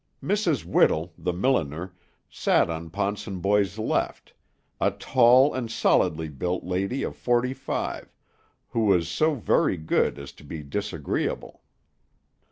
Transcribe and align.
Mrs. 0.23 0.65
Whittle, 0.65 1.13
the 1.15 1.31
milliner, 1.31 1.93
sat 2.27 2.71
on 2.71 2.89
Ponsonboy's 2.89 3.77
left; 3.77 4.33
a 4.79 4.89
tall 4.89 5.53
and 5.53 5.69
solidly 5.69 6.27
built 6.27 6.63
lady 6.63 7.03
of 7.03 7.15
forty 7.15 7.53
five, 7.53 8.11
who 8.69 8.85
was 8.85 9.07
so 9.07 9.35
very 9.35 9.77
good 9.77 10.17
as 10.17 10.31
to 10.31 10.43
be 10.43 10.63
disagreeable. 10.63 11.61